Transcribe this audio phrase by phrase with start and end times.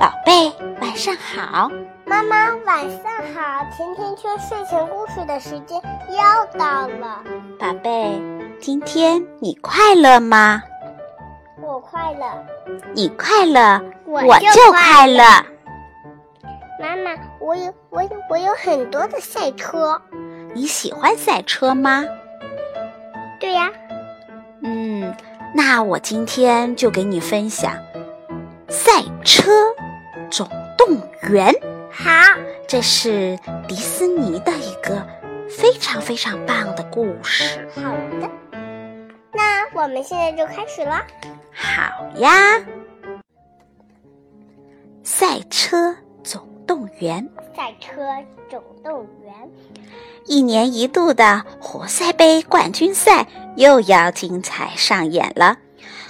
[0.00, 0.50] 宝贝，
[0.80, 1.70] 晚上好。
[2.06, 3.66] 妈妈，晚上好。
[3.76, 5.78] 甜甜圈睡前故事的时间
[6.08, 7.22] 又到了。
[7.58, 8.18] 宝贝，
[8.58, 10.62] 今天你快乐吗？
[11.60, 12.26] 我快乐。
[12.94, 15.22] 你快乐，我就快乐。
[16.80, 20.00] 妈妈，我有我有我有很多的赛车。
[20.54, 22.06] 你喜欢赛车吗？
[23.38, 23.70] 对呀。
[24.62, 25.14] 嗯，
[25.54, 27.74] 那我今天就给你分享
[28.70, 29.52] 赛车
[30.30, 30.48] 总
[30.78, 30.96] 动
[31.30, 31.52] 员。
[31.90, 32.10] 好，
[32.68, 35.06] 这是迪士尼的一个
[35.48, 37.68] 非常非常棒的故事。
[37.74, 38.30] 好的，
[39.32, 41.04] 那我们现在就开始了。
[41.52, 42.30] 好呀，
[45.02, 47.28] 赛车总动员。
[47.56, 48.00] 赛车
[48.48, 49.34] 总动员。
[50.26, 55.58] 一年一度的活塞杯冠军赛又要精彩上演了，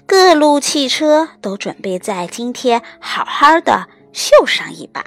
[0.04, 5.04] 各路汽车都准备在今天好好的秀上一把。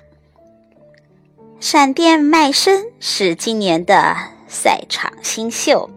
[1.59, 4.15] 闪电麦森是今年的
[4.47, 5.89] 赛场新秀，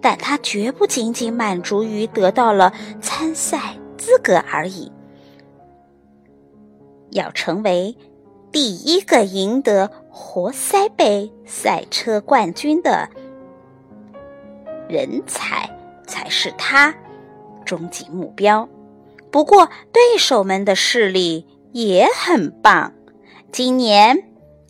[0.00, 4.90] 但他绝不仅仅满足于得到了参赛资格而已，
[7.10, 7.96] 要成为。
[8.50, 13.08] 第一个赢得活塞杯赛车冠军的
[14.86, 15.74] 人才
[16.06, 16.94] 才是他
[17.64, 18.68] 终极目标。
[19.30, 22.92] 不过，对手们的势力也很棒。
[23.50, 24.24] 今年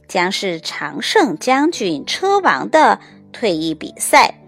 [0.08, 2.98] 将是常胜将军车王的
[3.33, 4.41] 退役比赛，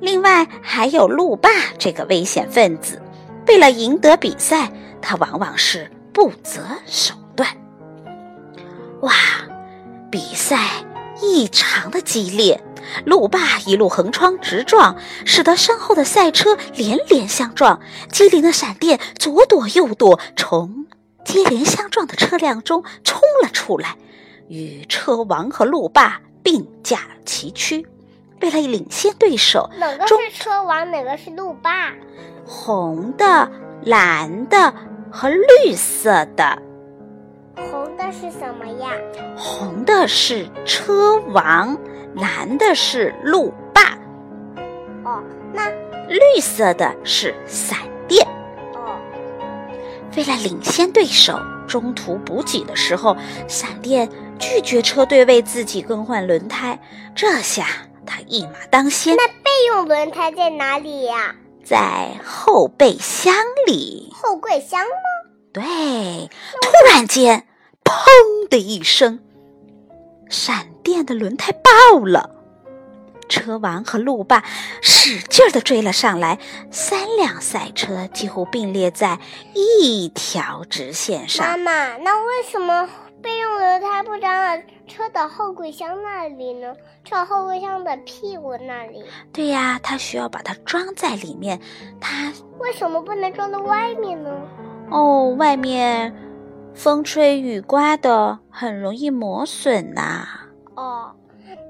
[0.00, 3.02] 另外还有路霸这个危险分子。
[3.48, 7.48] 为了赢得比赛，他往往是不择手段。
[9.02, 9.12] 哇，
[10.10, 10.58] 比赛
[11.22, 12.60] 异常的激烈，
[13.04, 17.80] 路霸一路横冲直撞，使得身后的赛车连连相撞。
[18.10, 20.86] 机灵的闪电左躲右躲，从
[21.26, 23.96] 接连相撞的车辆中冲了出来，
[24.48, 27.86] 与车王和路霸并驾齐驱。
[28.40, 31.92] 为了领先对手，哪个是车王，哪个是路霸？
[32.46, 33.50] 红的、
[33.82, 34.72] 蓝的
[35.10, 36.62] 和绿色的。
[37.56, 38.92] 红的是什么呀？
[39.36, 41.76] 红的是车王，
[42.14, 43.98] 蓝的是路霸。
[45.04, 45.22] 哦，
[45.52, 45.68] 那
[46.08, 48.24] 绿色的是闪电。
[50.16, 51.38] 哦，为了领先对手，
[51.68, 53.16] 中途补给的时候，
[53.46, 56.80] 闪电拒绝车队为自己更换轮胎。
[57.14, 57.66] 这下
[58.06, 59.14] 他一马当先。
[59.16, 61.34] 那备用轮胎在哪里呀？
[61.62, 63.34] 在后备箱
[63.66, 64.10] 里。
[64.14, 65.30] 后备箱吗？
[65.52, 65.62] 对，
[66.62, 67.46] 突然间，
[67.84, 69.20] 砰的一声，
[70.30, 72.35] 闪电的轮胎爆了。
[73.28, 74.42] 车王和路霸
[74.80, 76.38] 使劲地追了上来，
[76.70, 79.18] 三辆赛车几乎并列在
[79.54, 81.46] 一条直线上。
[81.46, 82.88] 妈妈，那为什么
[83.22, 86.74] 备用轮胎不装在车的后备箱那里呢？
[87.04, 89.04] 车后备箱的屁股那里？
[89.32, 91.60] 对呀，它需要把它装在里面。
[92.00, 94.30] 它为什么不能装在外面呢？
[94.90, 96.14] 哦，外面
[96.74, 100.26] 风吹雨刮的，很容易磨损呐。
[100.76, 101.12] 哦，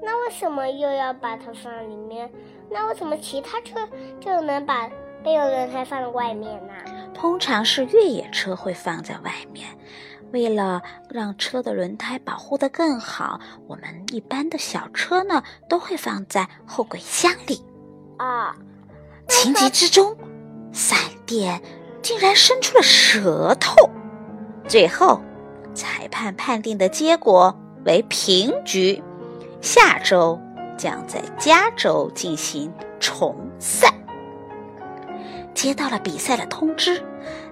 [0.01, 2.29] 那为什么又要把它放里面？
[2.69, 3.87] 那为什么其他车
[4.19, 4.89] 就能把
[5.23, 6.73] 备用轮胎放在外面呢？
[7.13, 9.67] 通常是越野车会放在外面，
[10.31, 17.63] 为了让车的轮胎保护得更好，我们一般的小车呢都会放在后备箱里。
[18.17, 18.55] 啊，
[19.27, 20.15] 情急之中，
[20.71, 21.61] 闪电。
[21.99, 23.89] 竟然伸出了舌头，
[24.65, 25.19] 最后，
[25.73, 27.53] 裁判判定的结果
[27.85, 29.03] 为平局。
[29.69, 30.39] 下周
[30.77, 33.93] 将在加州进行重赛。
[35.53, 37.03] 接到了比赛的通知，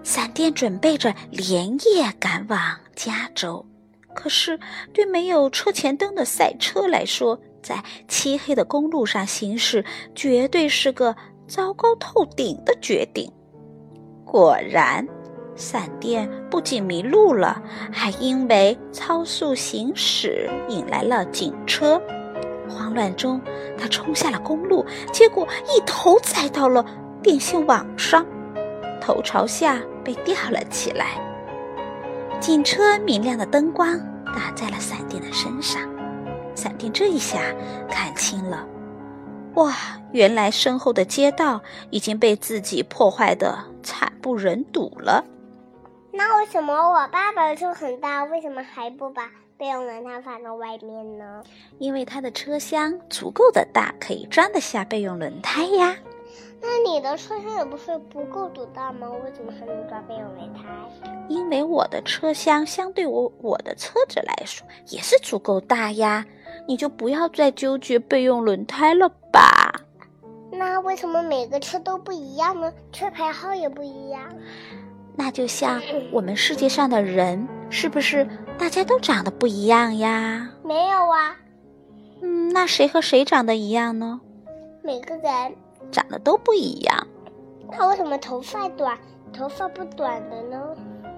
[0.02, 2.58] 闪电准备着连夜赶往
[2.96, 3.66] 加州。
[4.14, 4.58] 可是，
[4.94, 9.84] 对没有车前灯的赛车来说，在漆黑的公路上行驶，
[10.16, 11.14] 绝对是个
[11.50, 13.30] 糟糕透顶的决定。
[14.24, 15.06] 果然，
[15.54, 17.62] 闪电不仅迷路了，
[17.92, 22.02] 还因为超速行驶引来了警车。
[22.70, 23.42] 慌乱中，
[23.78, 26.86] 他冲下了公路，结果一头栽到了
[27.22, 28.26] 电线网上，
[29.02, 31.20] 头朝下被吊了起来。
[32.40, 35.82] 警车明亮的灯光打在了闪电的身上，
[36.56, 37.42] 闪电这一下
[37.90, 38.66] 看清了。
[39.56, 39.74] 哇！
[40.14, 45.22] 原来身后的街道已经被自己破坏的惨不忍睹了。
[46.46, 51.44] 那为什么我爸爸车很大，为什么还不把备用轮胎放到外面呢？
[51.80, 55.98] 因为他的车厢足够的大，可以装得下备用轮胎呀。
[56.62, 59.10] 那你的车厢也不是不够多大吗？
[59.24, 60.62] 为什么还能装备用轮胎？
[61.28, 66.24] 因为我的车厢相对我我的车子来说也是足够大呀。
[66.68, 69.72] 你就不要再纠结备用轮胎了吧。
[70.52, 72.72] 那为什么每个车都不一样呢？
[72.92, 74.22] 车牌号也不一样。
[75.18, 75.82] 那就像
[76.12, 78.28] 我们世界上的人，是不是
[78.58, 80.50] 大家都长得不一样呀？
[80.64, 81.36] 没有啊。
[82.22, 84.20] 嗯，那谁和谁长得一样呢？
[84.84, 85.56] 每个人
[85.92, 87.08] 长得都不一样。
[87.72, 88.98] 那为什么头发短，
[89.34, 90.62] 头发不短的呢？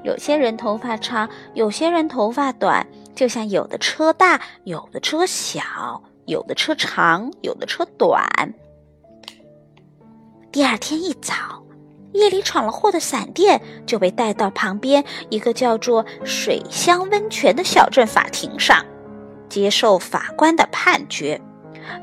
[0.03, 2.85] 有些人头发长，有些人头发短。
[3.15, 8.23] 就像有的车大，有的车小，有的车长，有的车短。
[10.51, 11.63] 第二天一早。
[12.17, 18.83] 夜里闯了祸的闪电就被带到旁边一个叫做水乡温泉的小镇法庭上，
[19.47, 21.39] 接受法官的判决。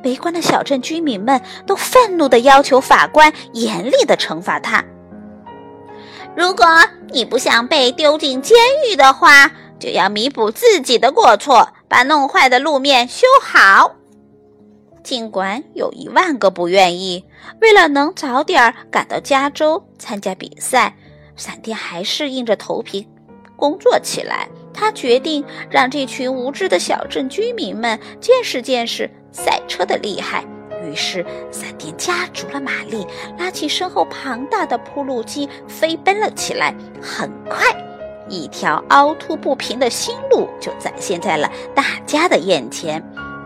[0.05, 4.83] 围观的小镇居民们都愤怒地要求法官严厉地惩罚他。
[6.37, 6.65] 如果
[7.11, 8.57] 你不想被丢进监
[8.89, 9.51] 狱的话，
[9.81, 13.97] 就要弥补自己的过错，把弄坏的路面修好。
[15.05, 17.25] 尽管有一万个不愿意，
[17.61, 20.97] 为了能早点赶到加州参加比赛，
[21.37, 23.07] 闪电还是硬着头皮
[23.55, 24.49] 工作起来。
[24.73, 30.43] 他决定让这群无知的小镇居民们见识见识赛车的厉害。
[30.83, 33.07] 于是，闪电加足了马力，
[33.39, 36.75] 拉起身后庞大的铺路机，飞奔了起来。
[37.01, 37.65] 很快，
[38.29, 43.03] 一条凹凸不平的新路就展现在了大家的眼前。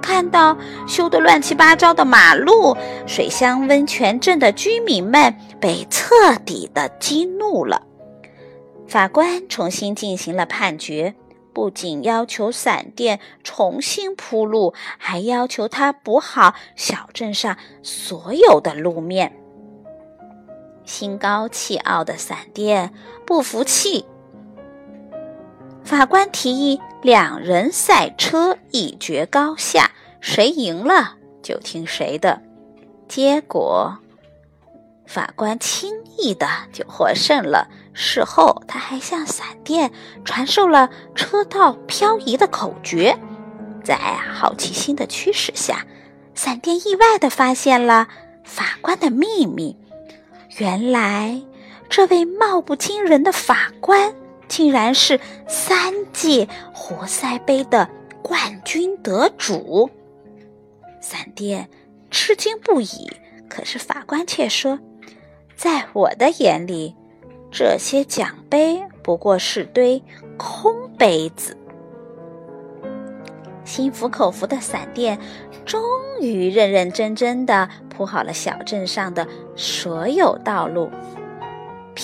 [0.08, 0.56] 看到
[0.86, 2.74] 修得乱七八糟的马路，
[3.06, 7.82] 水乡温泉镇的居民们被彻底的激怒了。
[8.86, 11.14] 法官重新进行了判决，
[11.52, 19.36] 不仅要求闪电重新铺路，还要求他补好小镇上所有的路面。
[20.86, 22.94] 心高气傲的闪电
[23.26, 24.06] 不服气，
[25.88, 29.90] 法官提议两人赛车一决高下。
[30.20, 32.42] 谁赢了就听谁的，
[33.08, 33.96] 结果
[35.06, 37.68] 法官轻易的就获胜了。
[37.94, 39.90] 事后，他还向闪电
[40.26, 43.16] 传授了车道漂移的口诀。
[43.82, 45.86] 在好奇心的驱使下，
[46.34, 48.08] 闪电意外的发现了
[48.44, 49.74] 法官的秘密。
[50.58, 51.40] 原来，
[51.88, 54.12] 这位貌不惊人的法官
[54.48, 57.88] 竟然是三届活塞杯的
[58.22, 59.90] 冠军得主。
[61.00, 61.68] 闪电
[62.10, 63.10] 吃惊不已，
[63.48, 64.78] 可是法官却说
[65.56, 66.94] ：“在我的眼里，
[67.50, 70.02] 这些奖杯不过是堆
[70.36, 71.56] 空杯子。”
[73.64, 75.18] 心服口服的闪电
[75.66, 75.82] 终
[76.22, 80.90] 于认认真真的铺好了小镇上的所有道路，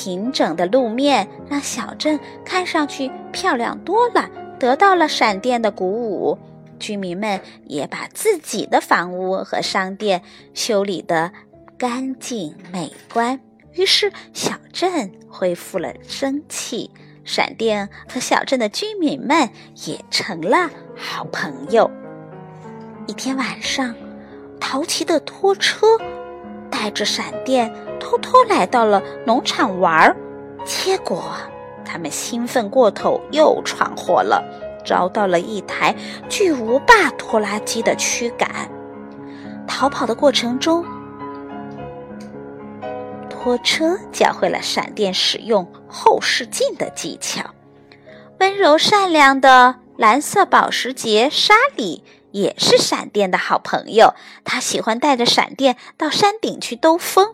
[0.04, 4.28] 平整的路面让小镇看上去漂亮多了，
[4.60, 6.38] 得到了闪电的鼓舞。
[6.78, 10.20] 居民们也把自己的房屋和商店
[10.52, 11.32] 修理得
[11.78, 13.40] 干净美观，
[13.72, 16.90] 于是小镇恢复了生气。
[17.24, 19.48] 闪电和小镇的居民们
[19.86, 21.90] 也成了好朋友。
[23.06, 23.94] 一天晚上，
[24.60, 25.86] 淘气的拖车
[26.70, 27.72] 带着闪电
[28.04, 30.14] 偷偷来到了农场玩儿，
[30.66, 31.32] 结果
[31.86, 34.44] 他们兴奋过头，又闯祸了。
[34.84, 35.96] 遭到了一台
[36.28, 38.68] 巨无霸拖拉机的驱赶。
[39.66, 40.84] 逃跑的过程中，
[43.30, 47.44] 拖车教会了闪电使用后视镜的技巧。
[48.40, 54.12] 温柔善良的蓝色保时捷莎莉也是闪电的好朋友，
[54.44, 57.33] 他喜欢带着闪电到山顶去兜风，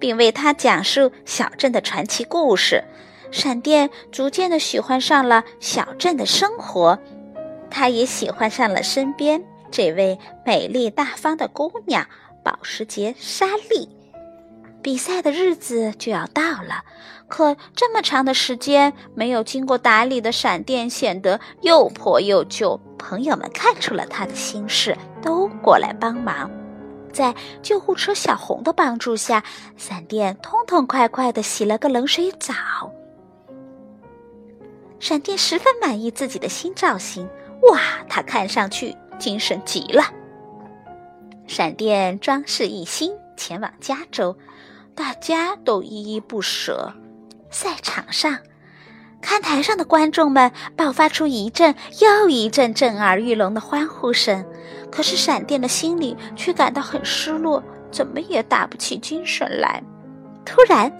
[0.00, 2.82] 并为他讲述小镇的传奇故事。
[3.30, 6.98] 闪电逐渐的喜欢上了小镇的生活，
[7.70, 9.40] 他也喜欢上了身边
[9.70, 12.04] 这位美丽大方的姑娘
[12.42, 13.88] 保时捷莎莉。
[14.82, 16.82] 比赛的日子就要到了，
[17.28, 22.80] 可这么长的时间没有经过打理的闪电显得又破又旧。
[22.98, 26.50] 朋友们看出了他的心事，都过来帮忙。
[27.12, 29.42] 在救护车小红的帮助下，
[29.76, 32.54] 闪电痛痛快快的洗了个冷水澡。
[34.98, 37.28] 闪电十分满意自己的新造型，
[37.70, 40.04] 哇，他看上去精神极了。
[41.46, 44.36] 闪电装饰一新，前往加州，
[44.94, 46.92] 大家都依依不舍。
[47.50, 48.38] 赛场上，
[49.20, 54.44] 看台上的观众们爆发出一阵又一阵震耳欲聋的欢呼声，
[54.90, 59.82] 可是闪电的心里却感到很失落，怎么也打不起精神来。
[60.44, 60.92] 突然，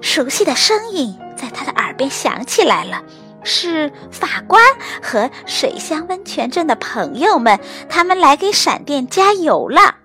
[0.00, 3.02] 熟悉的声音在他的耳边响起来了，
[3.42, 4.62] 是法官
[5.02, 9.96] 和水乡温泉镇的朋友们，他们来给闪电加油了。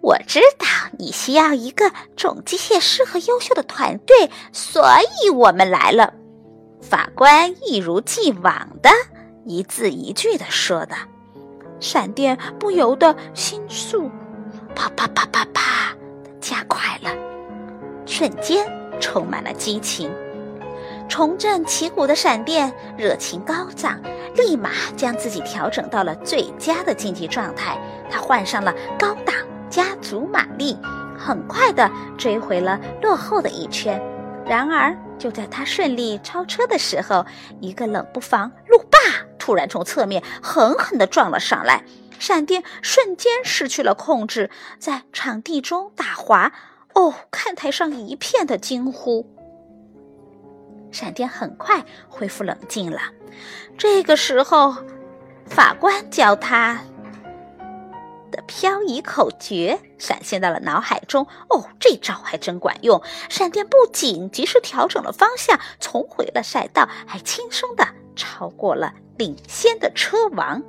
[0.00, 0.66] 我知道
[0.98, 4.86] 你需要一个总机械师和优秀的团队，所
[5.22, 6.14] 以我们来了。
[6.80, 8.90] 法官一如既往的
[9.44, 10.94] 一字一句的说的，
[11.80, 14.10] 闪电不由得心速
[14.74, 15.94] 啪啪啪啪啪
[16.24, 17.10] 的加快了，
[18.06, 18.66] 瞬间
[19.00, 20.10] 充满了激情。
[21.08, 23.98] 重振旗鼓的闪电热情高涨，
[24.36, 27.78] 立马将自己调整到了最佳的竞技状态。
[28.10, 29.34] 他换上了高档
[29.70, 30.76] 加足马力，
[31.16, 34.00] 很快的追回了落后的一圈。
[34.44, 37.24] 然而，就在他顺利超车的时候，
[37.60, 38.78] 一个冷不防路
[39.48, 41.82] 突然从侧面狠狠地撞了上来，
[42.18, 46.52] 闪电瞬间失去了控制，在场地中打滑。
[46.92, 49.26] 哦，看台上一片的惊呼。
[50.92, 53.00] 闪电很快恢复冷静了。
[53.78, 54.76] 这个时候，
[55.46, 56.82] 法官教他
[58.30, 61.26] 的漂移口诀闪现到了脑海中。
[61.48, 63.02] 哦，这招还真管用！
[63.30, 70.62] 闪电不仅及时调整了方向，重回了赛道，还轻松的超过了领先的车王。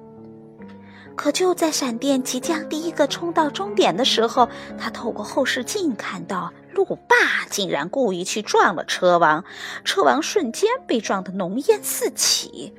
[1.16, 6.52] 可就在闪电即将第一个冲到终点的时候，他透过后视镜看到。
[6.76, 7.16] 路霸
[7.50, 9.44] 竟然故意去撞了车王，
[9.84, 12.74] 车王瞬间被撞得浓烟四起。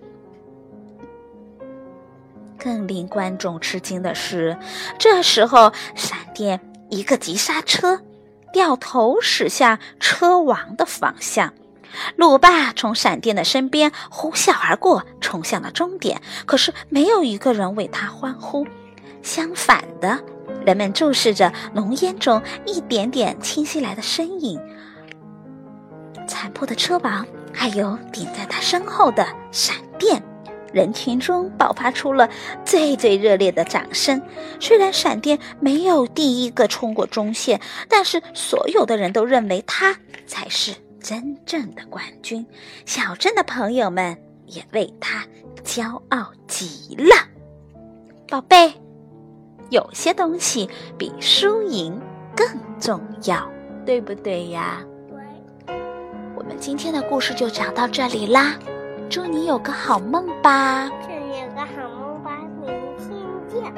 [2.56, 4.56] 更令观众吃惊的是，
[4.98, 6.58] 这时候闪电
[6.88, 8.00] 一个急刹车，
[8.52, 11.52] 掉头驶向车王的方向。
[12.16, 16.20] 路霸从闪电的身边呼啸而过，冲向了终点。
[16.46, 18.66] 可是没有一个人为他欢呼，
[19.22, 20.20] 相反的。
[20.64, 24.60] 人们注视着浓烟中一点点清晰来的身影，
[26.28, 30.22] 残破的车王，还有顶在他身后的闪电。
[30.72, 32.28] 人群中爆发出了
[32.64, 34.22] 最最热烈的掌声。
[34.60, 42.46] 虽然闪电没有第一个冲过中线，但是所有的人都认为他才是真正的冠军。
[42.86, 44.16] 小镇的朋友们
[44.46, 45.24] 也为他
[45.64, 47.14] 骄傲极了，
[48.28, 48.72] 宝贝。
[49.70, 52.00] 有些东西比输赢
[52.34, 52.46] 更
[52.80, 53.48] 重要，
[53.86, 54.84] 对不对呀？
[55.08, 55.74] 对。
[56.34, 58.56] 我们今天的故事就讲到这里啦，
[59.08, 60.88] 祝你有个好梦吧！
[61.02, 63.16] 祝你有个好梦吧，明天
[63.48, 63.74] 见。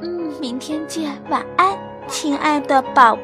[0.00, 1.76] 嗯，明天见，晚安，
[2.08, 3.18] 亲爱的宝